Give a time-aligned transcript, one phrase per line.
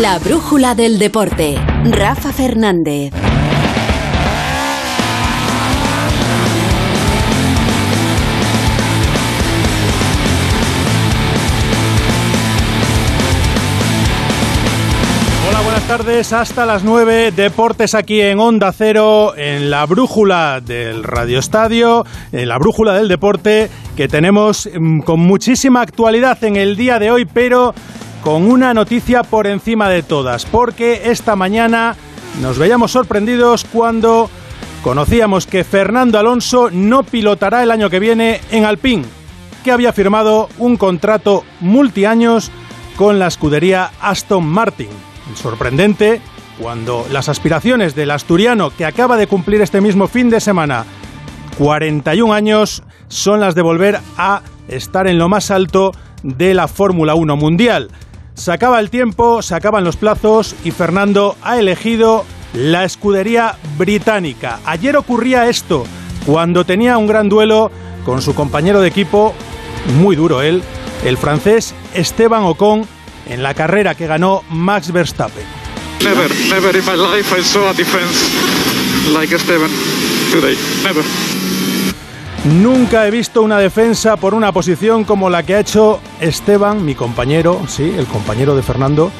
[0.00, 1.54] La brújula del deporte.
[1.84, 3.12] Rafa Fernández.
[15.48, 16.32] Hola, buenas tardes.
[16.32, 17.30] Hasta las 9.
[17.30, 23.06] Deportes aquí en Onda Cero, en la brújula del Radio Estadio, en la brújula del
[23.06, 27.74] deporte, que tenemos mm, con muchísima actualidad en el día de hoy, pero
[28.24, 31.94] con una noticia por encima de todas, porque esta mañana
[32.40, 34.30] nos veíamos sorprendidos cuando
[34.82, 39.04] conocíamos que Fernando Alonso no pilotará el año que viene en Alpine,
[39.62, 42.50] que había firmado un contrato multiaños
[42.96, 44.88] con la escudería Aston Martin.
[45.34, 46.22] Sorprendente
[46.58, 50.86] cuando las aspiraciones del asturiano que acaba de cumplir este mismo fin de semana
[51.58, 57.14] 41 años son las de volver a estar en lo más alto de la Fórmula
[57.14, 57.90] 1 mundial.
[58.34, 64.58] Se acaba el tiempo, se acaban los plazos y Fernando ha elegido la escudería británica.
[64.64, 65.84] Ayer ocurría esto
[66.26, 67.70] cuando tenía un gran duelo
[68.04, 69.34] con su compañero de equipo,
[69.98, 70.62] muy duro él,
[71.04, 72.86] el francés Esteban Ocon,
[73.28, 75.44] en la carrera que ganó Max Verstappen.
[76.02, 78.30] Never, never in my life I saw a defense
[79.14, 79.70] like Esteban
[80.32, 80.56] today.
[80.82, 81.43] Never.
[82.44, 86.94] Nunca he visto una defensa por una posición como la que ha hecho Esteban, mi
[86.94, 89.10] compañero, sí, el compañero de Fernando,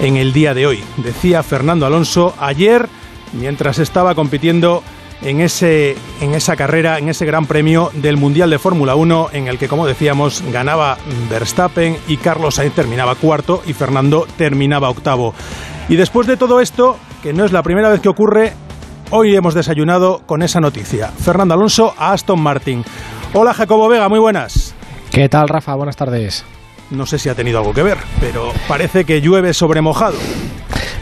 [0.00, 0.82] en el día de hoy.
[0.96, 2.88] Decía Fernando Alonso ayer,
[3.34, 4.82] mientras estaba compitiendo
[5.20, 9.48] en, ese, en esa carrera, en ese gran premio del Mundial de Fórmula 1, en
[9.48, 10.96] el que, como decíamos, ganaba
[11.28, 15.34] Verstappen y Carlos Sainz terminaba cuarto y Fernando terminaba octavo.
[15.90, 18.54] Y después de todo esto, que no es la primera vez que ocurre,
[19.12, 21.08] Hoy hemos desayunado con esa noticia.
[21.08, 22.84] Fernando Alonso a Aston Martin.
[23.34, 24.72] Hola Jacobo Vega, muy buenas.
[25.10, 25.74] ¿Qué tal Rafa?
[25.74, 26.44] Buenas tardes.
[26.90, 30.16] No sé si ha tenido algo que ver, pero parece que llueve sobre mojado.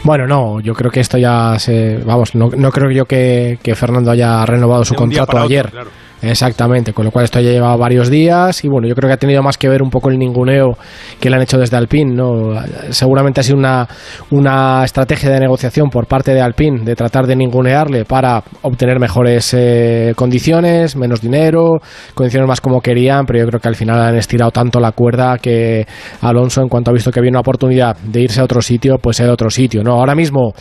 [0.03, 1.97] Bueno, no, yo creo que esto ya se.
[1.97, 5.69] Vamos, no, no creo yo que, que, Fernando haya renovado su contrato ayer.
[5.69, 5.91] Claro.
[6.21, 9.17] Exactamente, con lo cual esto ya lleva varios días y bueno, yo creo que ha
[9.17, 10.77] tenido más que ver un poco el ninguneo
[11.19, 12.61] que le han hecho desde Alpine, ¿no?
[12.89, 13.87] Seguramente ha sido una,
[14.31, 19.53] una estrategia de negociación por parte de Alpine de tratar de ningunearle para obtener mejores
[19.57, 21.79] eh, condiciones, menos dinero,
[22.13, 25.37] condiciones más como querían, pero yo creo que al final han estirado tanto la cuerda
[25.37, 25.87] que
[26.21, 29.17] Alonso, en cuanto ha visto que había una oportunidad de irse a otro sitio, pues
[29.17, 29.93] se a otro sitio, ¿no?
[29.93, 30.53] Ahora mismo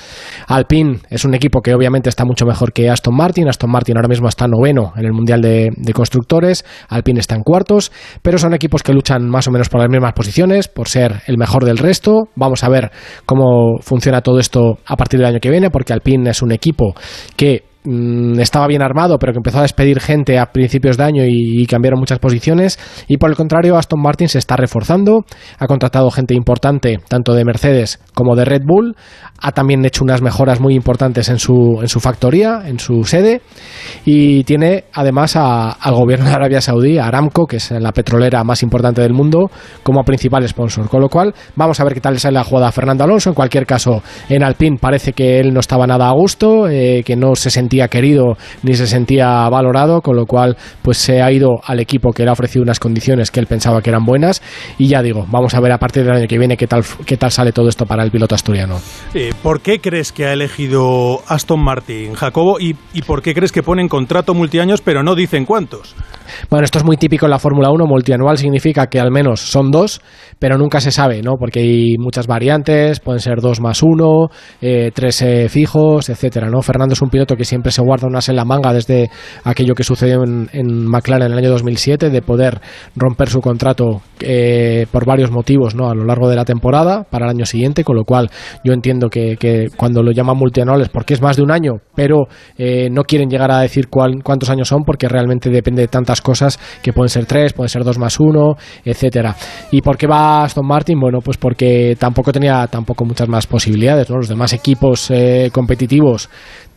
[0.46, 4.08] Alpine es un equipo que obviamente está mucho mejor que Aston Martin, Aston Martin ahora
[4.08, 7.92] mismo está noveno en el Mundial de de, constructores, Alpine está en cuartos,
[8.22, 11.38] pero son equipos que luchan más o menos por las mismas posiciones, por ser el
[11.38, 12.28] mejor del resto.
[12.36, 12.90] Vamos a ver
[13.26, 16.94] cómo funciona todo esto a partir del año que viene, porque Alpine es un equipo
[17.36, 21.22] que mm, estaba bien armado, pero que empezó a despedir gente a principios de año
[21.26, 22.78] y, cambiaron muchas posiciones.
[23.08, 25.24] Y por el contrario, Aston Martin se está reforzando,
[25.58, 28.96] ha contratado gente importante, tanto de Mercedes como de Red Bull,
[29.40, 33.42] ha también hecho unas mejoras muy importantes en su, en su factoría, en su sede,
[34.04, 38.62] y tiene además al gobierno de Arabia Saudí, a Aramco, que es la petrolera más
[38.62, 39.50] importante del mundo,
[39.82, 40.88] como principal sponsor.
[40.88, 43.30] Con lo cual, vamos a ver qué tal le sale la jugada a Fernando Alonso.
[43.30, 47.16] En cualquier caso, en Alpine parece que él no estaba nada a gusto, eh, que
[47.16, 51.60] no se sentía querido ni se sentía valorado, con lo cual, pues se ha ido
[51.64, 54.42] al equipo que le ha ofrecido unas condiciones que él pensaba que eran buenas.
[54.76, 57.16] Y ya digo, vamos a ver a partir del año que viene qué tal, qué
[57.16, 58.80] tal sale todo esto para el piloto asturiano.
[59.14, 62.58] Eh, ¿Por qué crees que ha elegido Aston Martin, Jacobo?
[62.58, 65.94] ¿Y, ¿Y por qué crees que ponen contrato multiaños pero no dicen cuántos?
[66.50, 67.86] Bueno, esto es muy típico en la Fórmula 1.
[67.86, 70.00] Multianual significa que al menos son dos,
[70.38, 71.34] pero nunca se sabe, ¿no?
[71.38, 74.28] Porque hay muchas variantes, pueden ser dos más uno,
[74.60, 76.62] eh, tres eh, fijos, etcétera, ¿no?
[76.62, 79.10] Fernando es un piloto que siempre se guarda unas en la manga desde
[79.44, 82.60] aquello que sucedió en, en McLaren en el año 2007, de poder
[82.96, 85.88] romper su contrato eh, por varios motivos, ¿no?
[85.90, 88.30] A lo largo de la temporada para el año siguiente, con lo cual
[88.64, 91.74] yo entiendo que, que cuando lo llaman multianual es porque es más de un año,
[91.94, 92.26] pero
[92.56, 96.20] eh, no quieren llegar a decir cuál, cuántos años son porque realmente depende de tantas
[96.20, 99.36] cosas que pueden ser tres, pueden ser dos más uno, etcétera.
[99.70, 100.98] ¿Y por qué va Aston Martin?
[100.98, 104.16] Bueno, pues porque tampoco tenía tampoco muchas más posibilidades, ¿no?
[104.16, 106.28] Los demás equipos eh, competitivos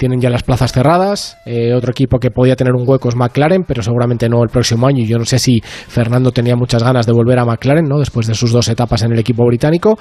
[0.01, 1.37] tienen ya las plazas cerradas.
[1.45, 4.87] Eh, otro equipo que podía tener un hueco es McLaren, pero seguramente no el próximo
[4.87, 5.05] año.
[5.05, 7.99] Yo no sé si Fernando tenía muchas ganas de volver a McLaren, ¿no?
[7.99, 9.99] Después de sus dos etapas en el equipo británico.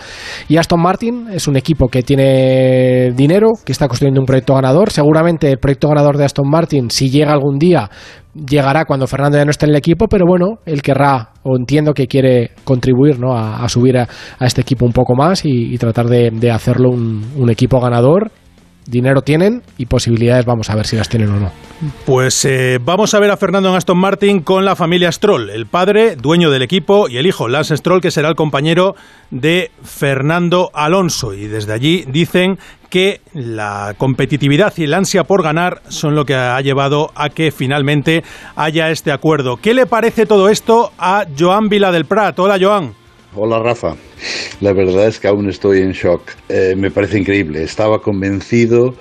[0.49, 4.91] Y Aston Martin es un equipo que tiene dinero, que está construyendo un proyecto ganador.
[4.91, 7.91] Seguramente el proyecto ganador de Aston Martin, si llega algún día,
[8.35, 11.93] llegará cuando Fernando ya no esté en el equipo, pero bueno, él querrá, o entiendo
[11.93, 13.37] que quiere contribuir ¿no?
[13.37, 14.09] a, subir a,
[14.41, 18.31] este equipo un poco más y, tratar de, hacerlo un, equipo ganador
[18.87, 21.53] dinero tienen y posibilidades vamos a ver si las tienen o no.
[22.05, 25.67] Pues eh, vamos a ver a Fernando en Aston Martin con la familia Stroll, el
[25.67, 28.97] padre, dueño del equipo, y el hijo, Lance Stroll, que será el compañero
[29.31, 31.33] de Fernando Alonso.
[31.33, 32.59] Y desde allí dicen
[32.91, 37.53] que la competitividad y el ansia por ganar son lo que ha llevado a que
[37.53, 38.25] finalmente
[38.57, 39.57] haya este acuerdo.
[39.57, 42.39] ¿Qué le parece todo esto a Joan Vila del Prat?
[42.39, 43.00] Hola, Joan.
[43.33, 43.95] Hola Rafa,
[44.61, 46.23] la verdad es que aún estoy en shock.
[46.49, 47.63] Eh, me parece increíble.
[47.63, 48.97] Estaba convencido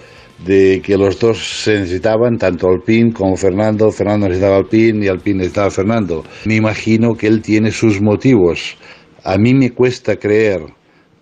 [0.46, 3.90] de que los dos se necesitaban, tanto Alpine como Fernando.
[3.90, 6.24] Fernando necesitaba Alpine y Alpine necesitaba Fernando.
[6.46, 8.78] Me imagino que él tiene sus motivos.
[9.24, 10.60] A mí me cuesta creer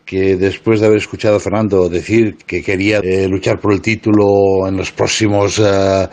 [0.04, 4.68] que después de haber escuchado a Fernando decir que quería eh, luchar por el título
[4.68, 6.10] en los próximos eh,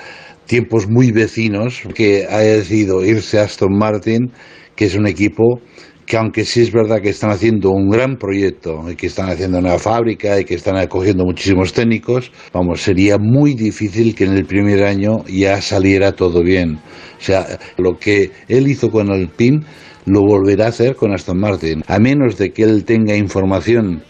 [0.47, 4.31] tiempos muy vecinos, que haya decidido irse a Aston Martin,
[4.77, 5.61] que es un equipo
[6.07, 9.59] que aunque sí es verdad que están haciendo un gran proyecto y que están haciendo
[9.59, 14.45] una fábrica y que están acogiendo muchísimos técnicos, vamos, sería muy difícil que en el
[14.45, 16.79] primer año ya saliera todo bien.
[17.19, 19.61] O sea, lo que él hizo con Alpine
[20.07, 24.03] lo volverá a hacer con Aston Martin, a menos de que él tenga información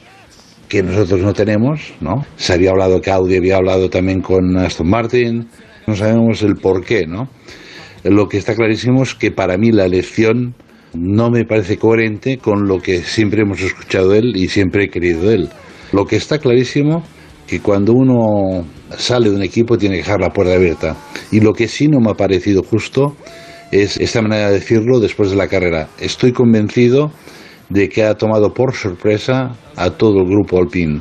[0.68, 2.24] que nosotros no tenemos, ¿no?
[2.36, 5.48] Se había hablado que Audi había hablado también con Aston Martin,
[5.86, 7.28] no sabemos el por qué, ¿no?
[8.02, 10.54] Lo que está clarísimo es que para mí la elección
[10.94, 14.88] no me parece coherente con lo que siempre hemos escuchado de él y siempre he
[14.88, 15.48] querido de él.
[15.92, 17.02] Lo que está clarísimo
[17.46, 18.64] que cuando uno
[18.96, 20.96] sale de un equipo tiene que dejar la puerta abierta.
[21.30, 23.16] Y lo que sí no me ha parecido justo
[23.70, 25.88] es esta manera de decirlo después de la carrera.
[26.00, 27.10] Estoy convencido
[27.68, 31.00] de que ha tomado por sorpresa a todo el grupo Alpine.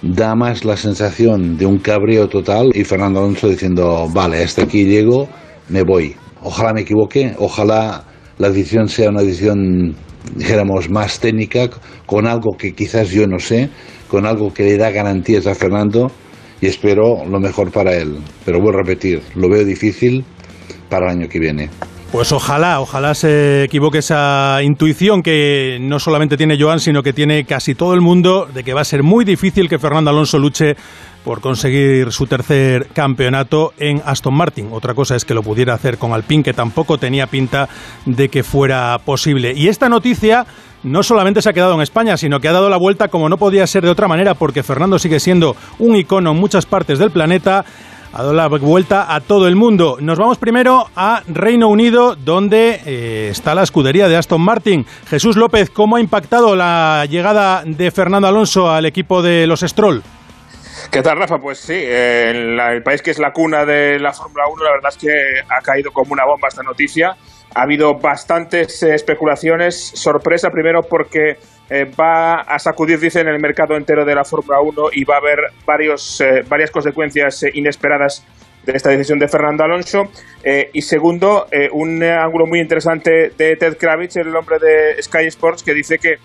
[0.00, 4.84] Da más la sensación de un cabreo total y Fernando Alonso diciendo, vale, hasta aquí
[4.84, 5.28] llego,
[5.68, 6.16] me voy.
[6.42, 8.04] Ojalá me equivoque, ojalá
[8.42, 9.94] la decisión sea una decisión,
[10.34, 11.70] dijéramos, más técnica,
[12.06, 13.70] con algo que quizás yo no sé,
[14.08, 16.10] con algo que le da garantías a Fernando
[16.60, 18.18] y espero lo mejor para él.
[18.44, 20.24] Pero voy a repetir, lo veo difícil
[20.90, 21.70] para el año que viene.
[22.12, 27.46] Pues ojalá, ojalá se equivoque esa intuición que no solamente tiene Joan, sino que tiene
[27.46, 30.76] casi todo el mundo de que va a ser muy difícil que Fernando Alonso luche
[31.24, 34.68] por conseguir su tercer campeonato en Aston Martin.
[34.72, 37.66] Otra cosa es que lo pudiera hacer con Alpine, que tampoco tenía pinta
[38.04, 39.54] de que fuera posible.
[39.56, 40.44] Y esta noticia
[40.82, 43.38] no solamente se ha quedado en España, sino que ha dado la vuelta como no
[43.38, 47.10] podía ser de otra manera, porque Fernando sigue siendo un icono en muchas partes del
[47.10, 47.64] planeta
[48.12, 49.96] ha dado la vuelta a todo el mundo.
[50.00, 54.84] Nos vamos primero a Reino Unido, donde eh, está la escudería de Aston Martin.
[55.08, 60.02] Jesús López, ¿cómo ha impactado la llegada de Fernando Alonso al equipo de los Stroll?
[60.90, 61.38] ¿Qué tal, Rafa?
[61.38, 64.98] Pues sí, el país que es la cuna de la Fórmula 1, la verdad es
[64.98, 65.10] que
[65.48, 67.16] ha caído como una bomba esta noticia.
[67.54, 69.92] Ha habido bastantes eh, especulaciones.
[69.94, 71.38] Sorpresa primero porque
[71.72, 75.18] eh, va a sacudir, dicen, el mercado entero de la Fórmula 1 y va a
[75.18, 78.26] haber varios, eh, varias consecuencias inesperadas
[78.64, 80.04] de esta decisión de Fernando Alonso.
[80.72, 85.74] y segundo, un ángulo muy interesante de Ted Kravitz, el hombre de Sky Sports, que
[85.74, 86.18] dice que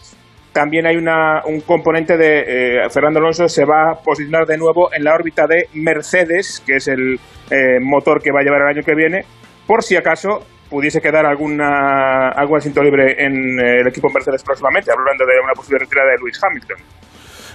[0.57, 2.39] también hay una, un componente de
[2.83, 6.77] eh, Fernando Alonso se va a posicionar de nuevo en la órbita de Mercedes, que
[6.77, 7.19] es el
[7.51, 9.23] eh, motor que va a llevar el año que viene,
[9.67, 14.92] por si acaso pudiese quedar alguna, algún asiento libre en eh, el equipo Mercedes próximamente,
[14.92, 16.78] hablando de una posible retirada de Lewis Hamilton.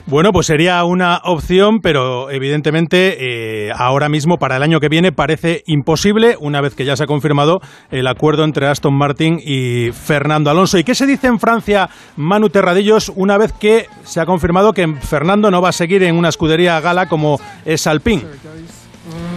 [0.04, 5.12] Bueno, pues sería una opción, pero evidentemente eh, ahora mismo para el año que viene
[5.12, 7.60] parece imposible, una vez que ya se ha confirmado
[7.90, 10.76] el acuerdo entre Aston Martin y Fernando Alonso.
[10.76, 14.88] ¿Y qué se dice en Francia, Manu Terradillos, una vez que se ha confirmado que
[14.88, 18.24] Fernando no va a seguir en una escudería gala como es Alpine?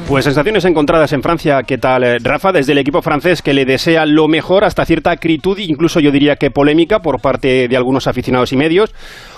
[0.07, 1.63] Pues sensaciones encontradas en Francia.
[1.63, 2.51] ¿Qué tal, eh, Rafa?
[2.51, 6.35] Desde el equipo francés que le desea lo mejor hasta cierta acritud, incluso yo diría
[6.35, 8.93] que polémica por parte de algunos aficionados y medios.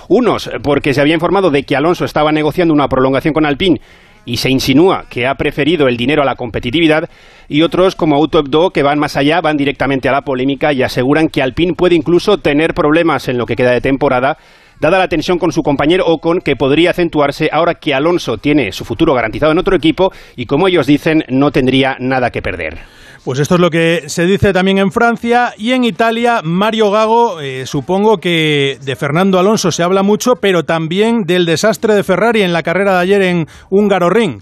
[0.09, 3.79] Unos porque se había informado de que Alonso estaba negociando una prolongación con Alpine
[4.25, 7.09] y se insinúa que ha preferido el dinero a la competitividad,
[7.47, 11.29] y otros como Auto que van más allá, van directamente a la polémica y aseguran
[11.29, 14.38] que Alpine puede incluso tener problemas en lo que queda de temporada,
[14.79, 18.86] dada la tensión con su compañero Ocon, que podría acentuarse ahora que Alonso tiene su
[18.86, 22.77] futuro garantizado en otro equipo y, como ellos dicen, no tendría nada que perder.
[23.25, 26.39] Pues esto es lo que se dice también en Francia y en Italia.
[26.46, 31.93] Mario Gago, eh, supongo que de Fernando Alonso se habla mucho, pero también del desastre
[31.93, 34.39] de Ferrari en la carrera de ayer en Húngaro Ring.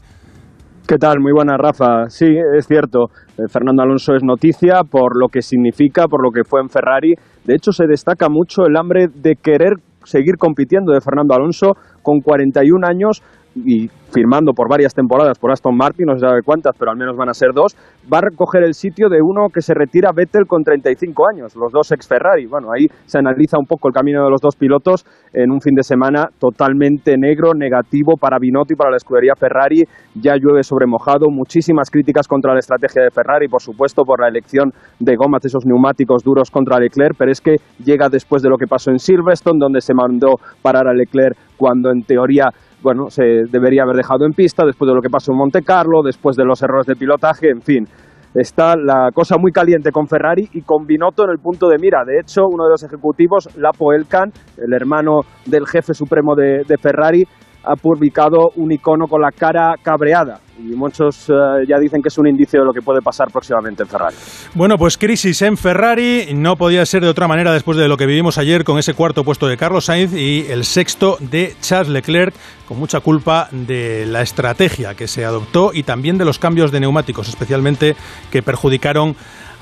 [0.88, 1.20] ¿Qué tal?
[1.20, 2.10] Muy buena, Rafa.
[2.10, 3.06] Sí, es cierto.
[3.40, 7.16] Eh, Fernando Alonso es noticia por lo que significa, por lo que fue en Ferrari.
[7.44, 12.22] De hecho, se destaca mucho el hambre de querer seguir compitiendo de Fernando Alonso con
[12.22, 13.22] 41 años
[13.56, 17.16] y firmando por varias temporadas por Aston Martin, no se sabe cuántas, pero al menos
[17.18, 17.76] van a ser dos,
[18.12, 21.72] va a recoger el sitio de uno que se retira Vettel con 35 años, los
[21.72, 22.46] dos ex Ferrari.
[22.46, 25.76] Bueno, ahí se analiza un poco el camino de los dos pilotos en un fin
[25.76, 29.84] de semana totalmente negro, negativo para Binotto y para la escudería Ferrari.
[30.16, 34.30] Ya llueve sobre mojado, muchísimas críticas contra la estrategia de Ferrari, por supuesto, por la
[34.30, 38.58] elección de gomas, esos neumáticos duros contra Leclerc, pero es que llega después de lo
[38.58, 42.50] que pasó en Silverstone, donde se mandó parar a Leclerc cuando en teoría
[42.86, 46.04] bueno, se debería haber dejado en pista después de lo que pasó en Monte Carlo,
[46.04, 47.88] después de los errores de pilotaje, en fin.
[48.36, 52.04] Está la cosa muy caliente con Ferrari y con Binotto en el punto de mira.
[52.06, 56.78] De hecho, uno de los ejecutivos, Lapo Elkan, el hermano del jefe supremo de, de
[56.78, 57.24] Ferrari,
[57.66, 61.34] ha publicado un icono con la cara cabreada y muchos eh,
[61.68, 64.16] ya dicen que es un indicio de lo que puede pasar próximamente en Ferrari.
[64.54, 68.06] Bueno, pues crisis en Ferrari no podía ser de otra manera después de lo que
[68.06, 72.34] vivimos ayer con ese cuarto puesto de Carlos Sainz y el sexto de Charles Leclerc,
[72.68, 76.80] con mucha culpa de la estrategia que se adoptó y también de los cambios de
[76.80, 77.96] neumáticos, especialmente
[78.32, 79.16] que perjudicaron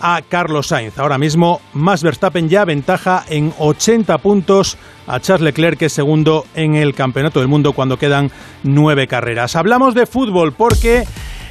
[0.03, 0.99] a Carlos Sainz.
[0.99, 6.45] Ahora mismo, Max Verstappen ya ventaja en 80 puntos a Charles Leclerc, que es segundo
[6.55, 8.29] en el Campeonato del Mundo cuando quedan
[8.63, 9.55] nueve carreras.
[9.55, 11.05] Hablamos de fútbol porque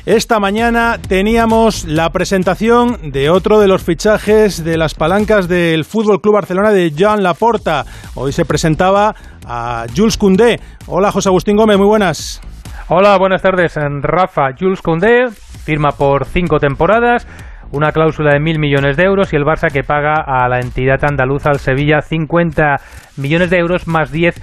[0.04, 6.20] esta mañana teníamos la presentación de otro de los fichajes de las palancas del Fútbol
[6.20, 7.86] Club Barcelona de Joan Laporta.
[8.14, 9.14] Hoy se presentaba
[9.46, 10.60] a Jules Koundé.
[10.86, 12.42] Hola, José Agustín Gómez, muy buenas.
[12.88, 13.76] Hola, buenas tardes.
[14.02, 15.30] Rafa Jules Koundé
[15.64, 17.26] firma por cinco temporadas
[17.72, 21.04] una cláusula de mil millones de euros y el Barça que paga a la entidad
[21.04, 22.76] andaluza, al Sevilla, 50
[23.16, 24.40] millones de euros más 10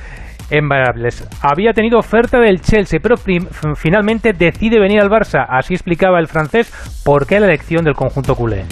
[0.51, 1.27] en variables.
[1.41, 3.15] Había tenido oferta del Chelsea, pero
[3.75, 5.45] finalmente decide venir al Barça.
[5.48, 6.71] Así explicaba el francés
[7.05, 8.65] por qué la elección del conjunto culé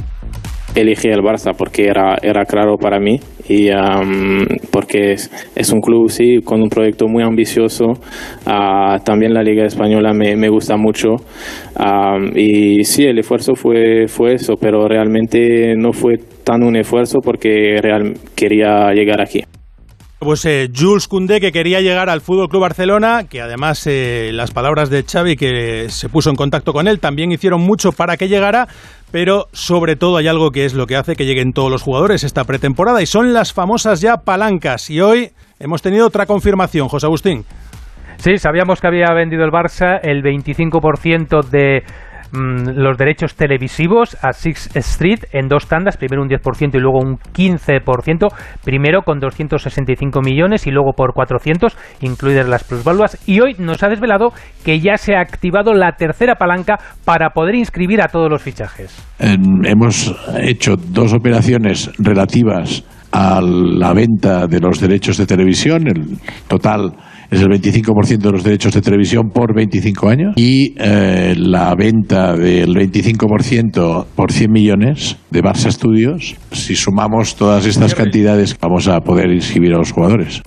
[0.76, 3.20] elegí el Barça porque era, era claro para mí
[3.50, 3.70] y
[4.72, 7.86] porque es, un club sí con un proyecto muy ambicioso.
[8.46, 11.16] Uh, también la Liga Española me, me gusta mucho.
[12.36, 17.78] Y sí el esfuerzo fue, fue eso pero realmente no fue tan un esfuerzo porque
[17.82, 19.44] real, quería llegar aquí.
[20.20, 24.50] Pues eh, Jules Koundé que quería llegar al Fútbol Club Barcelona, que además eh, las
[24.50, 28.28] palabras de Xavi que se puso en contacto con él también hicieron mucho para que
[28.28, 28.68] llegara,
[29.12, 32.24] pero sobre todo hay algo que es lo que hace que lleguen todos los jugadores
[32.24, 37.06] esta pretemporada y son las famosas ya palancas y hoy hemos tenido otra confirmación, José
[37.06, 37.46] Agustín.
[38.18, 41.84] Sí, sabíamos que había vendido el Barça el 25% de
[42.32, 47.00] Mm, los derechos televisivos a Six Street en dos tandas, primero un 10% y luego
[47.00, 48.28] un 15%,
[48.64, 53.18] primero con 265 millones y luego por 400, incluidas las plusvaluas.
[53.28, 54.34] Y hoy nos ha desvelado
[54.66, 58.96] que ya se ha activado la tercera palanca para poder inscribir a todos los fichajes.
[59.20, 66.18] hemos hecho dos operaciones relativas a la venta de los derechos de televisión, el
[66.48, 66.92] total
[67.30, 72.34] es el 25% de los derechos de televisión por 25 años y eh, la venta
[72.36, 76.36] del 25% por 100 millones de Barça Studios.
[76.52, 80.42] Si sumamos todas estas cantidades, vamos a poder inscribir a los jugadores.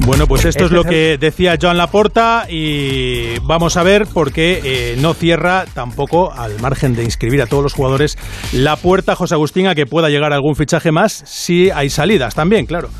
[0.00, 4.60] Bueno, pues esto es lo que decía Joan Laporta y vamos a ver por qué
[4.64, 8.18] eh, no cierra tampoco, al margen de inscribir a todos los jugadores,
[8.52, 12.66] la puerta José Agustín a que pueda llegar algún fichaje más si hay salidas también,
[12.66, 12.90] claro.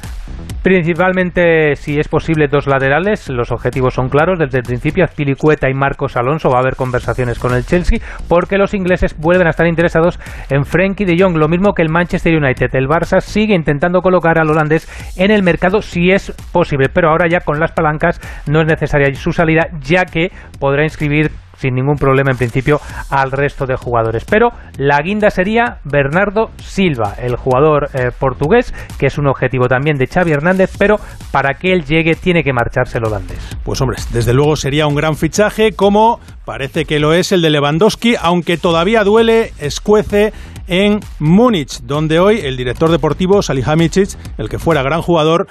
[0.65, 3.29] Principalmente, si es posible, dos laterales.
[3.29, 4.39] Los objetivos son claros.
[4.39, 7.99] Desde el principio, Azpilicueta y Marcos Alonso va a haber conversaciones con el Chelsea
[8.31, 11.91] porque los ingleses vuelven a estar interesados en Frankie de Jong, lo mismo que el
[11.91, 12.75] Manchester United.
[12.75, 14.89] El Barça sigue intentando colocar al holandés
[15.19, 19.15] en el mercado si es posible, pero ahora ya con las palancas no es necesaria
[19.15, 21.31] su salida, ya que podrá inscribir
[21.65, 22.79] sin ningún problema en principio
[23.09, 24.27] al resto de jugadores.
[24.27, 29.97] Pero la guinda sería Bernardo Silva, el jugador eh, portugués, que es un objetivo también
[29.97, 30.97] de Xavi Hernández, pero
[31.33, 33.39] para que él llegue tiene que marcharse el holandés.
[33.63, 37.49] Pues hombre, desde luego sería un gran fichaje, como parece que lo es el de
[37.49, 40.35] Lewandowski, aunque todavía duele, escuece
[40.67, 45.47] en Múnich, donde hoy el director deportivo Salihamidzic, el que fuera gran jugador,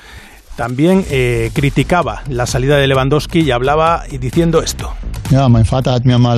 [0.55, 4.91] también eh, criticaba la salida de Lewandowski y hablaba diciendo esto.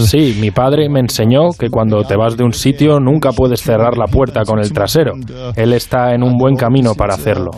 [0.08, 3.98] Sí, mi padre me enseñó que cuando te vas de un sitio nunca puedes cerrar
[3.98, 5.14] la puerta con el trasero.
[5.56, 7.52] Él está en un buen camino para hacerlo.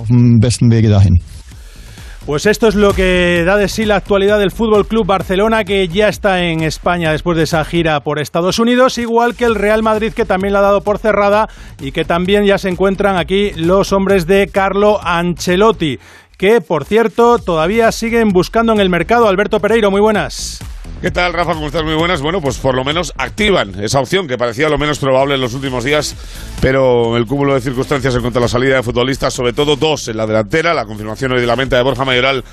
[2.27, 5.87] Pues esto es lo que da de sí la actualidad del Fútbol Club Barcelona, que
[5.87, 9.81] ya está en España después de esa gira por Estados Unidos, igual que el Real
[9.81, 11.47] Madrid, que también la ha dado por cerrada
[11.79, 15.99] y que también ya se encuentran aquí los hombres de Carlo Ancelotti
[16.37, 19.27] que, por cierto, todavía siguen buscando en el mercado.
[19.27, 20.59] Alberto Pereiro, muy buenas.
[21.01, 21.53] ¿Qué tal, Rafa?
[21.53, 21.83] ¿Cómo estás?
[21.83, 22.21] Muy buenas.
[22.21, 25.53] Bueno, pues por lo menos activan esa opción que parecía lo menos probable en los
[25.53, 26.15] últimos días,
[26.61, 30.07] pero el cúmulo de circunstancias en cuanto a la salida de futbolistas, sobre todo dos
[30.07, 32.43] en la delantera, la confirmación hoy de la venta de Borja Mayoral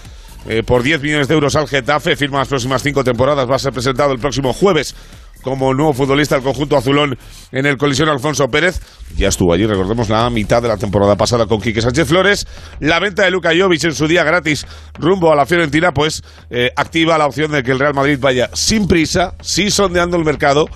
[0.47, 3.59] eh, por 10 millones de euros al Getafe, firma las próximas cinco temporadas, va a
[3.59, 4.95] ser presentado el próximo jueves
[5.45, 7.17] como nuevo futbolista del conjunto azulón
[7.53, 8.81] en el colisión Alfonso Pérez.
[9.17, 12.47] Ya estuvo allí, recordemos, la mitad de la temporada pasada con Quique Sánchez Flores.
[12.81, 16.71] La venta de Luka Jovic en su día gratis rumbo a la Fiorentina, pues eh,
[16.75, 20.67] activa la opción de que el Real Madrid vaya sin prisa, sí sondeando el mercado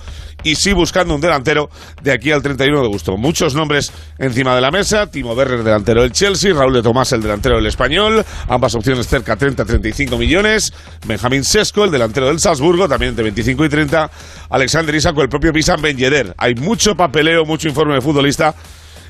[0.43, 1.69] y sí buscando un delantero
[2.01, 3.17] de aquí al 31 de agosto.
[3.17, 5.07] Muchos nombres encima de la mesa.
[5.07, 6.53] Timo Werner, delantero del Chelsea.
[6.53, 8.25] Raúl de Tomás, el delantero del Español.
[8.47, 10.73] Ambas opciones cerca 30-35 millones.
[11.05, 14.11] Benjamín Sesco, el delantero del Salzburgo, también de 25 y 30.
[14.49, 15.97] Alexander Isak el propio Pisan Ben.
[16.37, 18.55] Hay mucho papeleo, mucho informe de futbolista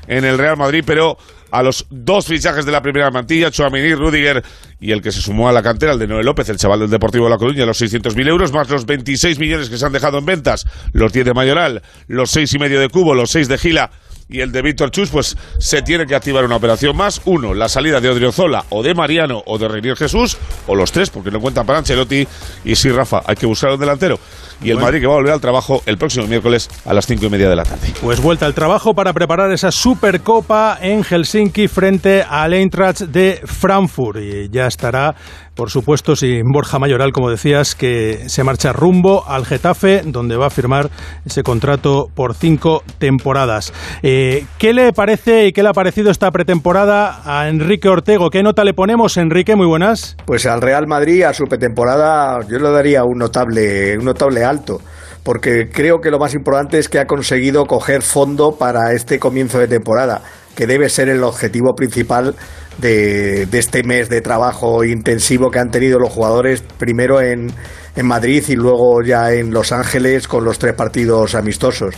[0.06, 1.16] en el Real Madrid, pero
[1.50, 4.42] a los dos fichajes de la primera mantilla, Chouameni, Rudiger
[4.80, 6.90] y el que se sumó a la cantera, el de Noel López, el chaval del
[6.90, 10.18] Deportivo de La Coruña, los 600.000 euros, más los 26 millones que se han dejado
[10.18, 13.58] en ventas, los 10 de Mayoral, los seis y medio de Cubo, los 6 de
[13.58, 13.90] Gila
[14.30, 17.20] y el de Víctor Chus, pues se tiene que activar una operación más.
[17.24, 20.38] Uno, la salida de Odriozola o de Mariano o de Reinier Jesús,
[20.68, 22.26] o los tres, porque no cuentan para Ancelotti.
[22.64, 24.20] Y sí, Rafa, hay que buscar un delantero.
[24.62, 27.26] Y el Madrid que va a volver al trabajo el próximo miércoles a las cinco
[27.26, 27.92] y media de la tarde.
[28.00, 34.18] Pues vuelta al trabajo para preparar esa Supercopa en Helsinki frente al Eintracht de Frankfurt.
[34.20, 35.14] Y ya estará
[35.60, 40.46] por supuesto, sin Borja Mayoral, como decías, que se marcha rumbo al Getafe, donde va
[40.46, 40.88] a firmar
[41.26, 43.70] ese contrato por cinco temporadas.
[44.02, 48.30] Eh, ¿Qué le parece y qué le ha parecido esta pretemporada a Enrique Ortego?
[48.30, 49.54] ¿Qué nota le ponemos, Enrique?
[49.54, 50.16] Muy buenas.
[50.24, 54.80] Pues al Real Madrid, a su pretemporada, yo le daría un notable, un notable alto
[55.22, 59.58] porque creo que lo más importante es que ha conseguido coger fondo para este comienzo
[59.58, 60.22] de temporada,
[60.60, 62.34] que debe ser el objetivo principal
[62.76, 67.50] de, este mes de trabajo intensivo que han tenido los jugadores, primero en,
[68.02, 71.94] Madrid y luego ya en Los Ángeles con los tres partidos amistosos.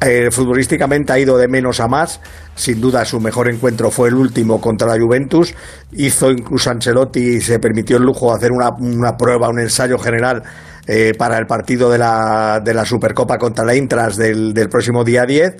[0.00, 2.20] Eh, futbolísticamente ha ido de menos a más.
[2.54, 5.52] Sin duda, su mejor encuentro fue el último contra la Juventus.
[5.92, 10.44] Hizo incluso Ancelotti y se permitió el lujo de hacer una, prueba, un ensayo general
[10.86, 15.02] eh, para el partido de la, de la Supercopa contra la Intras del, del próximo
[15.02, 15.56] día 10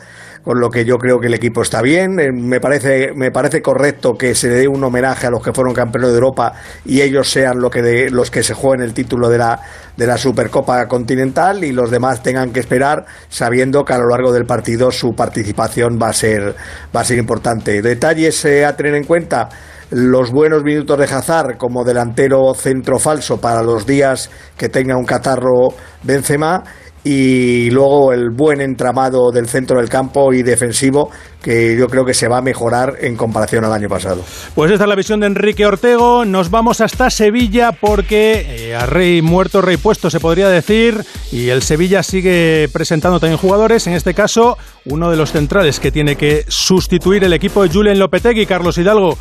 [0.46, 2.20] con lo que yo creo que el equipo está bien.
[2.20, 5.52] Eh, me parece, me parece correcto que se le dé un homenaje a los que
[5.52, 6.52] fueron campeones de Europa
[6.84, 9.60] y ellos sean lo que de, los que se jueguen el título de la,
[9.96, 14.32] de la Supercopa Continental y los demás tengan que esperar sabiendo que a lo largo
[14.32, 16.54] del partido su participación va a ser,
[16.94, 17.82] va a ser importante.
[17.82, 19.48] Detalles eh, a tener en cuenta
[19.90, 25.06] los buenos minutos de Hazard como delantero centro falso para los días que tenga un
[25.06, 25.70] catarro
[26.04, 26.62] Benzema
[27.08, 31.08] y luego el buen entramado del centro del campo y defensivo
[31.40, 34.24] que yo creo que se va a mejorar en comparación al año pasado.
[34.56, 36.24] Pues esta es la visión de Enrique Ortego.
[36.24, 41.50] Nos vamos hasta Sevilla porque eh, a rey muerto, rey puesto se podría decir y
[41.50, 43.86] el Sevilla sigue presentando también jugadores.
[43.86, 48.00] En este caso, uno de los centrales que tiene que sustituir el equipo de Julen
[48.00, 49.16] Lopetegui, Carlos Hidalgo.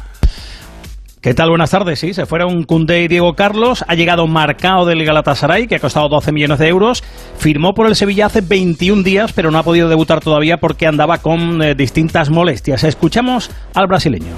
[1.25, 1.49] ¿Qué tal?
[1.49, 1.97] Buenas tardes.
[1.97, 3.83] Sí, se fueron Cundé y Diego Carlos.
[3.87, 7.03] Ha llegado Marcao del Galatasaray, que ha costado 12 millones de euros.
[7.39, 11.17] Firmó por el Sevilla hace 21 días, pero no ha podido debutar todavía porque andaba
[11.17, 12.83] con eh, distintas molestias.
[12.83, 14.35] Escuchamos al brasileño.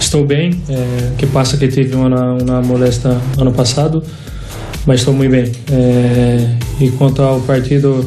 [0.00, 0.50] Estou bem.
[0.68, 4.02] Eh, que pasa que tive una, una molestia ano pasado,
[4.84, 5.52] mas estou muy bien.
[5.70, 8.02] Eh, y quanto ao partido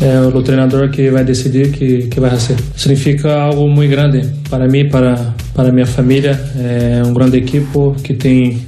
[0.00, 2.56] é o treinador que vai decidir que, que vai ser.
[2.76, 6.38] Significa algo muito grande para mim, para, para minha família.
[6.56, 8.62] É um grande equipo que tem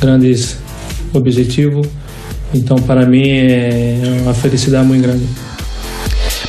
[0.00, 0.58] grandes
[1.12, 1.86] objetivos.
[2.54, 5.24] Então, para mim, é uma felicidade muito grande.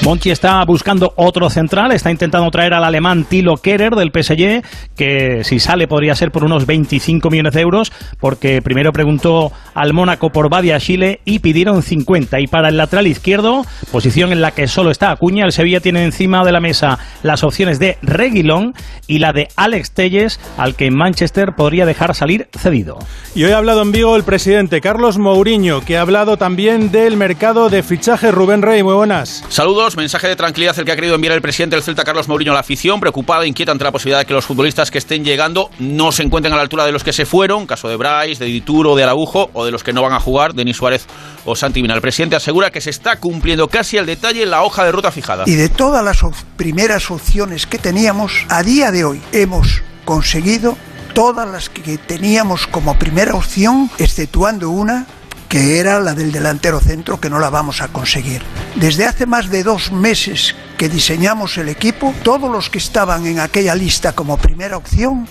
[0.08, 4.64] Monchi está buscando otro central, está intentando traer al alemán Tilo Kerer del PSG,
[4.96, 9.92] que si sale podría ser por unos 25 millones de euros, porque primero preguntó al
[9.92, 12.40] Mónaco por Badia Chile y pidieron 50.
[12.40, 16.06] Y para el lateral izquierdo, posición en la que solo está Acuña, el Sevilla tiene
[16.06, 18.76] encima de la mesa las opciones de Reguilón
[19.08, 22.98] y la de Alex Telles, al que Manchester podría dejar salir cedido.
[23.36, 27.18] Y hoy ha hablado en Vigo el presidente Carlos Mourinho, que ha hablado también del
[27.18, 28.84] mercado de fichaje Rubén Rey.
[28.84, 29.44] Muy buenas.
[29.50, 32.52] Saludos mensaje de tranquilidad el que ha querido enviar el presidente del Celta, Carlos Mourinho,
[32.52, 35.70] a la afición, preocupada inquieta ante la posibilidad de que los futbolistas que estén llegando
[35.80, 38.50] no se encuentren a la altura de los que se fueron, caso de Bryce, de
[38.50, 41.06] Dituro, de Araujo, o de los que no van a jugar, Denis Suárez
[41.46, 41.96] o Santi Mina.
[41.96, 45.44] El presidente asegura que se está cumpliendo casi al detalle la hoja de ruta fijada.
[45.48, 46.20] Y de todas las
[46.56, 50.78] primeras opciones que teníamos, a día de hoy hemos conseguido
[51.14, 55.08] todas las que teníamos como primera opción, exceptuando una
[55.48, 58.42] que era la del delantero centro, que no la vamos a conseguir.
[58.76, 63.40] Desde hace más de dos meses que diseñamos el equipo, todos los que estaban en
[63.40, 65.28] aquella lista como primera opción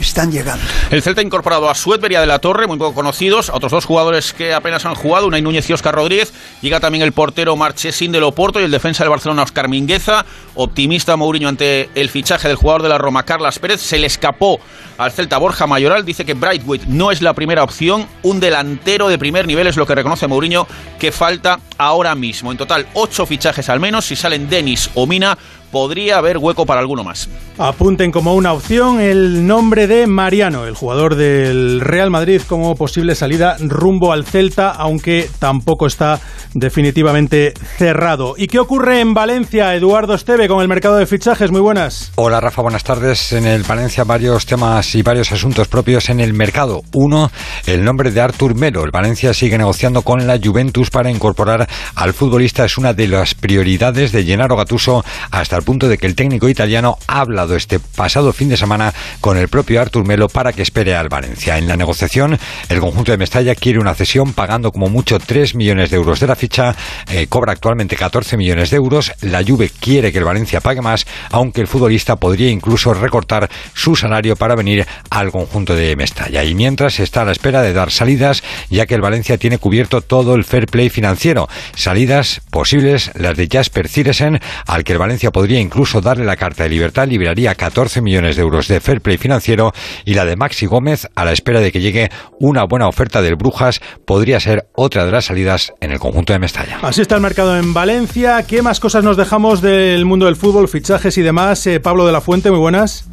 [0.00, 0.64] están llegando.
[0.90, 3.56] El Celta ha incorporado a Suetber y a De la Torre, muy poco conocidos, a
[3.56, 6.32] otros dos jugadores que apenas han jugado, Unai Núñez y Oscar Rodríguez.
[6.60, 10.24] Llega también el portero Marchesín de Loporto y el defensa del Barcelona Oscar Mingueza.
[10.54, 13.80] Optimista Mourinho ante el fichaje del jugador de la Roma Carlas Pérez.
[13.80, 14.60] Se le escapó
[14.98, 16.04] al Celta Borja Mayoral.
[16.04, 18.06] Dice que Brightwood no es la primera opción.
[18.22, 20.66] Un delantero de primer nivel es lo que reconoce Mourinho
[20.98, 22.50] que falta ahora mismo.
[22.50, 24.04] En total, ocho fichajes al menos.
[24.04, 25.36] Si salen Denis o Mina,
[25.70, 27.28] podría haber hueco para alguno más.
[27.58, 33.14] Apunten como una opción el nombre de Mariano, el jugador del Real Madrid, como posible
[33.14, 36.20] salida rumbo al Celta, aunque tampoco está
[36.54, 38.34] definitivamente cerrado.
[38.36, 41.50] ¿Y qué ocurre en Valencia, Eduardo Esteve, con el mercado de fichajes?
[41.50, 42.12] Muy buenas.
[42.14, 43.32] Hola Rafa, buenas tardes.
[43.32, 46.82] En el Valencia varios temas y varios asuntos propios en el mercado.
[46.94, 47.30] Uno,
[47.66, 48.84] el nombre de Artur Melo.
[48.84, 52.64] El Valencia sigue negociando con la Juventus para incorporar al futbolista.
[52.64, 56.48] Es una de las prioridades de Gennaro Gattuso hasta al punto de que el técnico
[56.48, 60.62] italiano ha hablado este pasado fin de semana con el propio Artur Melo para que
[60.62, 61.58] espere al Valencia.
[61.58, 62.38] En la negociación,
[62.70, 66.28] el conjunto de Mestalla quiere una cesión pagando como mucho 3 millones de euros de
[66.28, 66.74] la ficha,
[67.10, 71.06] eh, cobra actualmente 14 millones de euros, la Juve quiere que el Valencia pague más,
[71.30, 76.42] aunque el futbolista podría incluso recortar su salario para venir al conjunto de Mestalla.
[76.42, 80.00] Y mientras está a la espera de dar salidas, ya que el Valencia tiene cubierto
[80.00, 81.50] todo el fair play financiero.
[81.74, 86.64] Salidas posibles, las de Jasper Ciresen, al que el Valencia podría incluso darle la carta
[86.64, 89.72] de libertad, liberaría 14 millones de euros de fair play financiero
[90.04, 93.36] y la de Maxi Gómez, a la espera de que llegue una buena oferta del
[93.36, 96.78] Brujas, podría ser otra de las salidas en el conjunto de Mestalla.
[96.82, 98.44] Así está el mercado en Valencia.
[98.46, 101.66] ¿Qué más cosas nos dejamos del mundo del fútbol, fichajes y demás?
[101.66, 103.06] Eh, Pablo de la Fuente, muy buenas.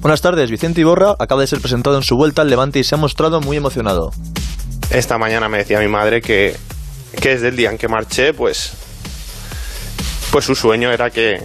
[0.00, 2.94] Buenas tardes, Vicente Iborra acaba de ser presentado en su vuelta al Levante y se
[2.94, 4.12] ha mostrado muy emocionado.
[4.90, 6.56] Esta mañana me decía mi madre que,
[7.20, 8.72] que desde el día en que marché, pues,
[10.30, 11.42] pues su sueño era que,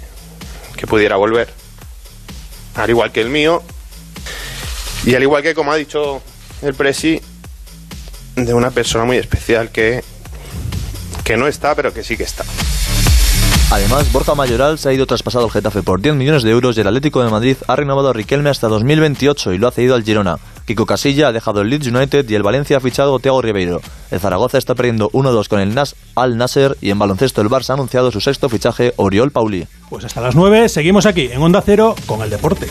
[0.77, 1.49] que pudiera volver.
[2.75, 3.61] Al igual que el mío.
[5.05, 6.21] Y al igual que, como ha dicho
[6.61, 7.21] el Presi,
[8.35, 10.03] de una persona muy especial que,
[11.23, 12.45] que no está, pero que sí que está.
[13.69, 16.81] Además, Borja Mayoral se ha ido traspasado al Getafe por 10 millones de euros y
[16.81, 20.03] el Atlético de Madrid ha renovado a Riquelme hasta 2028 y lo ha cedido al
[20.03, 20.37] Girona.
[20.67, 23.79] Kiko Casilla ha dejado el Leeds United y el Valencia ha fichado a Thiago Ribeiro.
[24.11, 27.69] El Zaragoza está perdiendo 1-2 con el Nas Al Nasser y en baloncesto el Barça
[27.69, 29.65] ha anunciado su sexto fichaje, Oriol Pauli.
[29.89, 32.67] Pues hasta las 9 seguimos aquí en Onda Cero con el deporte.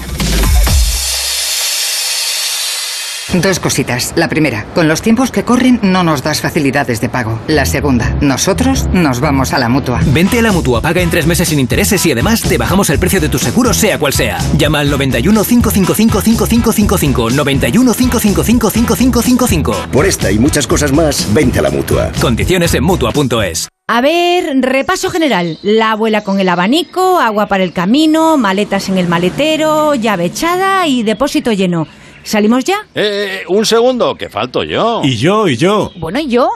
[3.42, 4.14] Dos cositas.
[4.16, 7.38] La primera, con los tiempos que corren no nos das facilidades de pago.
[7.48, 10.00] La segunda, nosotros nos vamos a la mutua.
[10.06, 12.98] Vente a la mutua, paga en tres meses sin intereses y además te bajamos el
[12.98, 14.38] precio de tu seguro, sea cual sea.
[14.56, 17.30] Llama al 91 555 5555.
[17.30, 19.72] 91 555 5555.
[19.92, 22.12] Por esta y muchas cosas más, vente a la mutua.
[22.20, 23.68] Condiciones en mutua.es.
[23.88, 25.58] A ver, repaso general.
[25.62, 30.86] La abuela con el abanico, agua para el camino, maletas en el maletero, llave echada
[30.88, 31.86] y depósito lleno.
[32.26, 32.78] ¿Salimos ya?
[32.92, 35.00] Eh, un segundo, que falto yo.
[35.04, 35.92] Y yo, y yo.
[35.94, 36.50] Bueno, ¿y yo?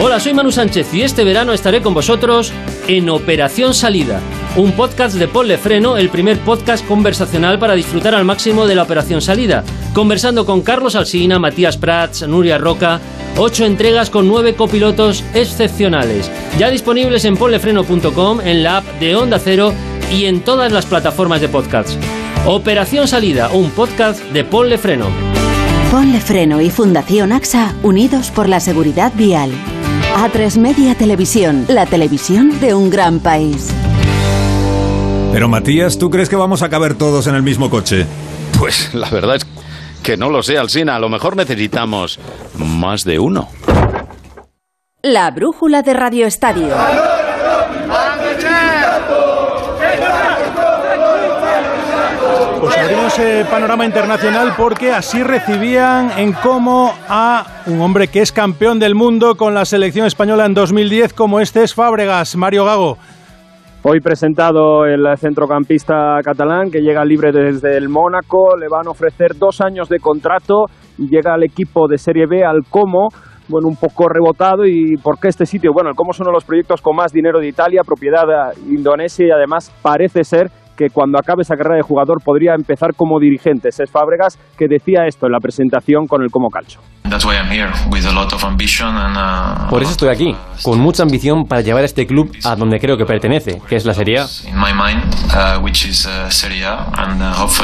[0.00, 2.50] Hola, soy Manu Sánchez y este verano estaré con vosotros
[2.86, 4.20] en Operación Salida,
[4.56, 8.84] un podcast de Paul Freno, el primer podcast conversacional para disfrutar al máximo de la
[8.84, 13.00] Operación Salida, conversando con Carlos Alsina, Matías Prats, Nuria Roca,
[13.36, 19.38] ocho entregas con nueve copilotos excepcionales, ya disponibles en ponlefreno.com, en la app de Onda
[19.38, 19.74] Cero
[20.10, 21.98] y en todas las plataformas de podcasts.
[22.46, 25.06] Operación Salida, un podcast de Ponle Freno.
[25.90, 29.50] Ponle Freno y Fundación AXA, unidos por la seguridad vial.
[30.16, 33.70] A3 Media Televisión, la televisión de un gran país.
[35.32, 38.06] Pero Matías, ¿tú crees que vamos a caber todos en el mismo coche?
[38.58, 39.46] Pues la verdad es
[40.02, 40.96] que no lo sé, Alsina.
[40.96, 42.18] A lo mejor necesitamos
[42.56, 43.48] más de uno.
[45.02, 46.68] La brújula de Radio Estadio.
[52.88, 58.78] Abrimos eh, panorama internacional porque así recibían en como a un hombre que es campeón
[58.78, 62.96] del mundo con la selección española en 2010 como este es Fábregas, Mario Gago.
[63.82, 69.36] Hoy presentado el centrocampista catalán que llega libre desde el Mónaco, le van a ofrecer
[69.36, 70.64] dos años de contrato
[70.96, 73.08] llega al equipo de Serie B al Como
[73.48, 74.64] bueno, un poco rebotado.
[74.66, 75.72] ¿Y por qué este sitio?
[75.74, 78.24] Bueno, el Como es uno de los proyectos con más dinero de Italia, propiedad
[78.66, 83.18] indonesia y además parece ser que cuando acabe esa carrera de jugador podría empezar como
[83.18, 83.68] dirigente.
[83.68, 86.80] Es Fábregas que decía esto en la presentación con el Como Calcio.
[89.68, 92.96] Por eso estoy aquí, con mucha ambición para llevar a este club a donde creo
[92.96, 94.26] que pertenece, que es la Serie A.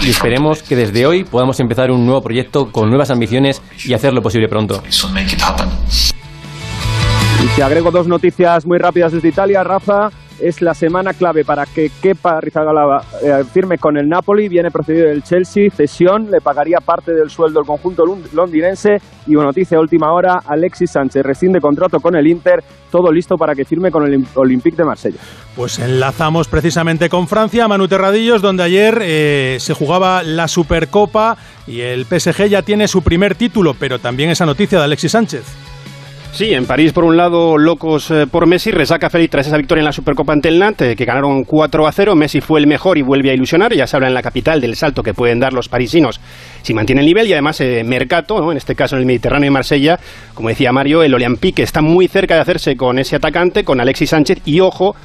[0.02, 4.12] Y esperemos que desde hoy podamos empezar un nuevo proyecto con nuevas ambiciones y hacer
[4.12, 4.82] lo posible pronto.
[7.42, 10.10] Y te agrego dos noticias muy rápidas desde Italia, Rafa.
[10.40, 14.48] Es la semana clave para que Kepa Rizagala eh, firme con el Napoli.
[14.48, 18.98] Viene procedido del Chelsea, cesión, le pagaría parte del sueldo del conjunto londinense.
[19.26, 23.54] Y una noticia última hora, Alexis Sánchez rescinde contrato con el Inter, todo listo para
[23.54, 25.18] que firme con el Olympique de Marsella.
[25.56, 31.80] Pues enlazamos precisamente con Francia, Manu Terradillos, donde ayer eh, se jugaba la Supercopa y
[31.80, 35.73] el PSG ya tiene su primer título, pero también esa noticia de Alexis Sánchez.
[36.34, 39.82] Sí, en París, por un lado, locos eh, por Messi, resaca feliz tras esa victoria
[39.82, 42.16] en la Supercopa ante el Nantes, que ganaron 4 a 0.
[42.16, 43.72] Messi fue el mejor y vuelve a ilusionar.
[43.72, 46.20] Ya se habla en la capital del salto que pueden dar los parisinos
[46.62, 47.28] si mantienen el nivel.
[47.28, 50.00] Y además, eh, Mercato, en este caso en el Mediterráneo y Marsella,
[50.34, 54.10] como decía Mario, el Olympique está muy cerca de hacerse con ese atacante, con Alexis
[54.10, 54.38] Sánchez.
[54.44, 54.96] Y ojo,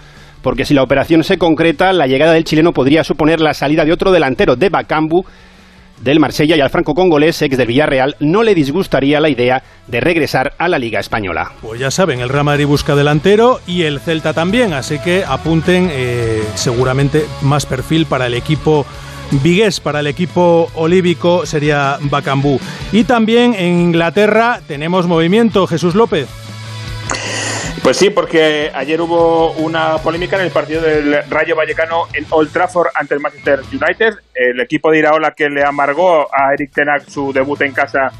[0.42, 3.94] porque si la operación se concreta, la llegada del chileno podría suponer la salida de
[3.94, 5.24] otro delantero, de Bacambu,
[6.02, 10.54] del Marsella y al franco-congolés, ex del Villarreal, no le disgustaría la idea de regresar
[10.58, 11.52] a la Liga Española.
[11.62, 15.90] Pues ya saben, el Real Madrid busca delantero y el Celta también, así que apunten
[15.92, 18.86] eh, seguramente más perfil para el equipo
[19.32, 22.60] Vigués para el equipo olívico sería Bacambú.
[22.92, 26.28] Y también en Inglaterra tenemos movimiento, Jesús López.
[27.84, 32.52] Pues sí, porque ayer hubo una polémica en el partido del Rayo Vallecano en Old
[32.52, 34.15] Trafford ante el Manchester United.
[34.36, 38.12] El equipo de Iraola que le amargó a Eric Tenak su debut en casa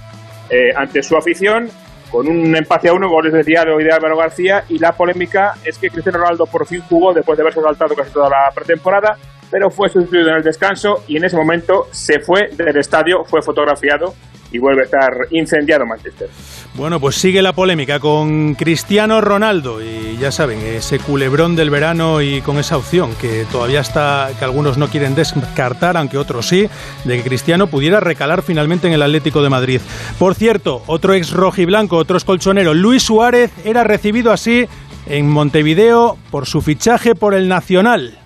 [0.50, 1.70] eh, ante su afición,
[2.10, 4.64] con un empate a uno, goles de Diario y de Álvaro García.
[4.70, 8.12] Y la polémica es que Cristiano Ronaldo por fin jugó después de haberse saltado casi
[8.12, 9.18] toda la pretemporada,
[9.52, 13.42] pero fue sustituido en el descanso y en ese momento se fue del estadio, fue
[13.42, 14.16] fotografiado
[14.52, 16.30] y vuelve a estar incendiado Manchester.
[16.76, 22.22] Bueno, pues sigue la polémica con Cristiano Ronaldo y ya saben, ese culebrón del verano
[22.22, 26.70] y con esa opción que todavía está, que algunos no quieren descartar, aunque otros sí,
[27.04, 29.82] de que Cristiano pudiera recalar finalmente en el Atlético de Madrid.
[30.18, 34.68] Por cierto, otro ex rojiblanco, otro ex colchonero, Luis Suárez, era recibido así
[35.08, 38.20] en Montevideo por su fichaje por el Nacional.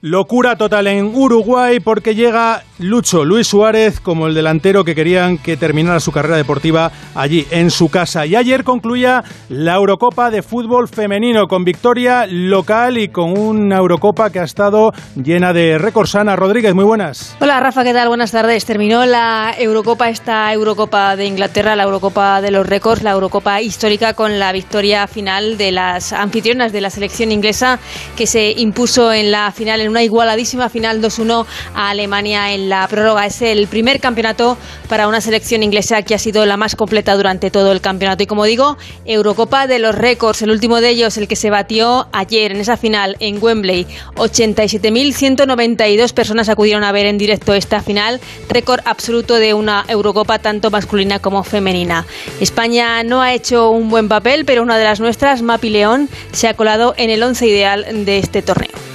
[0.00, 5.56] Locura total en Uruguay porque llega Lucho Luis Suárez como el delantero que querían que
[5.56, 8.24] terminara su carrera deportiva allí en su casa.
[8.24, 14.30] Y ayer concluía la Eurocopa de fútbol femenino con victoria local y con una Eurocopa
[14.30, 16.14] que ha estado llena de récords.
[16.14, 17.36] Ana Rodríguez, muy buenas.
[17.40, 18.06] Hola Rafa, ¿qué tal?
[18.06, 18.64] Buenas tardes.
[18.64, 24.14] Terminó la Eurocopa, esta Eurocopa de Inglaterra, la Eurocopa de los récords, la Eurocopa histórica
[24.14, 27.80] con la victoria final de las anfitrionas de la selección inglesa
[28.16, 32.86] que se impuso en la final en una igualadísima final 2-1 a Alemania en la
[32.88, 33.26] prórroga.
[33.26, 34.56] Es el primer campeonato
[34.88, 38.22] para una selección inglesa que ha sido la más completa durante todo el campeonato.
[38.22, 40.42] Y como digo, Eurocopa de los récords.
[40.42, 43.86] El último de ellos, el que se batió ayer en esa final en Wembley.
[44.16, 48.20] 87.192 personas acudieron a ver en directo esta final.
[48.48, 52.06] Récord absoluto de una Eurocopa tanto masculina como femenina.
[52.40, 56.48] España no ha hecho un buen papel, pero una de las nuestras, Mapi León, se
[56.48, 58.87] ha colado en el once ideal de este torneo.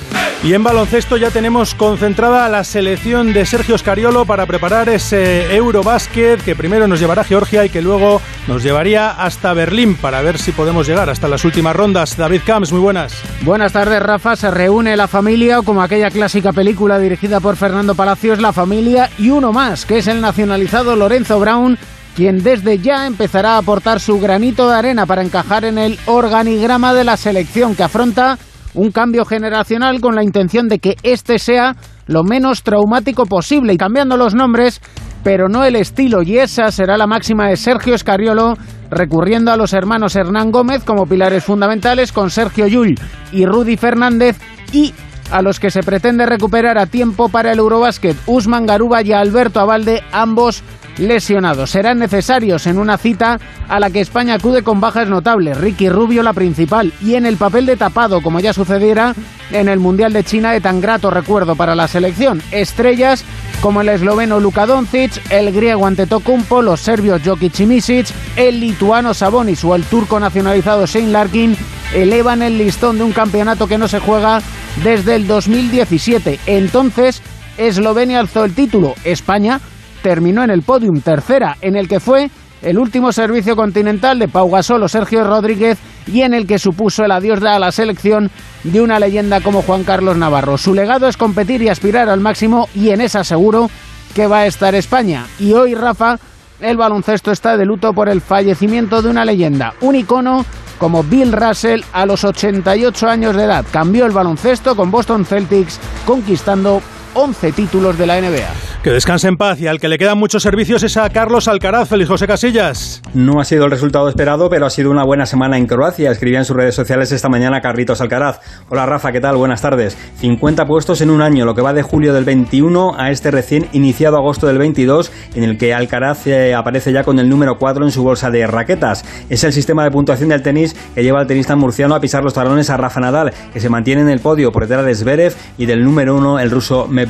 [0.43, 6.43] Y en baloncesto ya tenemos concentrada la selección de Sergio Scariolo para preparar ese Eurobásquet
[6.43, 10.37] que primero nos llevará a Georgia y que luego nos llevaría hasta Berlín para ver
[10.37, 12.17] si podemos llegar hasta las últimas rondas.
[12.17, 13.13] David Camps, muy buenas.
[13.41, 14.35] Buenas tardes, Rafa.
[14.35, 19.29] Se reúne la familia, como aquella clásica película dirigida por Fernando Palacios, La Familia, y
[19.29, 21.77] uno más, que es el nacionalizado Lorenzo Brown
[22.15, 26.93] quien desde ya empezará a aportar su granito de arena para encajar en el organigrama
[26.93, 28.37] de la selección que afronta
[28.73, 31.75] un cambio generacional con la intención de que este sea
[32.07, 33.73] lo menos traumático posible.
[33.73, 34.81] Y cambiando los nombres,
[35.23, 36.21] pero no el estilo.
[36.21, 38.55] Y esa será la máxima de Sergio Escariolo
[38.89, 42.95] recurriendo a los hermanos Hernán Gómez como pilares fundamentales con Sergio Llull
[43.31, 44.37] y Rudy Fernández
[44.71, 44.93] y
[45.31, 49.59] a los que se pretende recuperar a tiempo para el Eurobásquet, Usman Garuba y Alberto
[49.59, 50.61] Abalde, ambos
[50.97, 51.71] lesionados.
[51.71, 55.57] Serán necesarios en una cita a la que España acude con bajas notables.
[55.57, 59.13] Ricky Rubio la principal y en el papel de tapado, como ya sucediera
[59.51, 62.41] en el Mundial de China de tan grato recuerdo para la selección.
[62.51, 63.23] Estrellas
[63.61, 69.13] como el esloveno Luka Doncic, el griego Antetokounmpo, los serbios Jokic y Misic, el lituano
[69.13, 71.55] Sabonis o el turco nacionalizado Shane Larkin
[71.93, 74.41] elevan el listón de un campeonato que no se juega
[74.83, 76.39] desde el 2017.
[76.45, 77.21] Entonces,
[77.57, 79.61] Eslovenia alzó el título, España
[80.03, 82.29] terminó en el podium tercera, en el que fue
[82.61, 87.11] el último servicio continental de Pau Gasol Sergio Rodríguez y en el que supuso el
[87.11, 88.29] adiós a la selección
[88.63, 90.57] de una leyenda como Juan Carlos Navarro.
[90.57, 93.69] Su legado es competir y aspirar al máximo y en esa seguro
[94.13, 95.25] que va a estar España.
[95.39, 96.17] Y hoy, Rafa,
[96.59, 100.45] el baloncesto está de luto por el fallecimiento de una leyenda, un icono
[100.77, 103.65] como Bill Russell a los 88 años de edad.
[103.71, 106.81] Cambió el baloncesto con Boston Celtics conquistando
[107.15, 108.49] 11 títulos de la NBA.
[108.83, 111.87] Que descanse en paz y al que le quedan muchos servicios es a Carlos Alcaraz.
[111.87, 113.01] Feliz José Casillas.
[113.13, 116.11] No ha sido el resultado esperado, pero ha sido una buena semana en Croacia.
[116.11, 118.41] Escribía en sus redes sociales esta mañana Carlitos Alcaraz.
[118.67, 119.37] Hola Rafa, ¿qué tal?
[119.37, 119.97] Buenas tardes.
[120.17, 123.67] 50 puestos en un año, lo que va de julio del 21 a este recién
[123.71, 127.85] iniciado agosto del 22, en el que Alcaraz eh, aparece ya con el número 4
[127.85, 129.05] en su bolsa de raquetas.
[129.29, 132.33] Es el sistema de puntuación del tenis que lleva al tenista murciano a pisar los
[132.33, 135.67] talones a Rafa Nadal, que se mantiene en el podio por detrás de Zverev y
[135.67, 137.02] del número 1, el ruso Medvedev.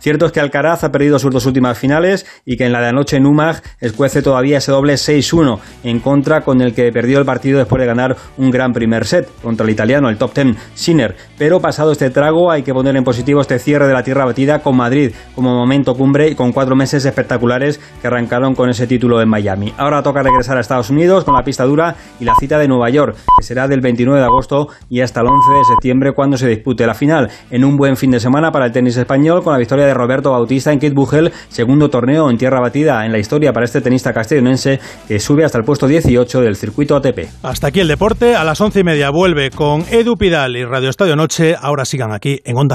[0.00, 2.88] Cierto es que Alcaraz ha perdido sus dos últimas finales y que en la de
[2.88, 7.24] anoche en Umag escuece todavía ese doble 6-1 en contra con el que perdió el
[7.24, 11.16] partido después de ganar un gran primer set contra el italiano, el top 10 Sinner.
[11.38, 14.60] Pero pasado este trago hay que poner en positivo este cierre de la tierra batida
[14.60, 19.20] con Madrid como momento cumbre y con cuatro meses espectaculares que arrancaron con ese título
[19.20, 19.72] en Miami.
[19.76, 22.90] Ahora toca regresar a Estados Unidos con la pista dura y la cita de Nueva
[22.90, 26.48] York, que será del 29 de agosto y hasta el 11 de septiembre cuando se
[26.48, 27.30] dispute la final.
[27.50, 30.30] En un buen fin de semana para el tenis español con la victoria de Roberto
[30.30, 34.12] Bautista en Kate Bugel segundo torneo en tierra batida en la historia para este tenista
[34.12, 37.28] castellonense que sube hasta el puesto 18 del circuito ATP.
[37.42, 40.90] Hasta aquí el deporte, a las once y media vuelve con Edu Pidal y Radio
[40.90, 42.64] Estadio Noche, ahora sigan aquí en Onda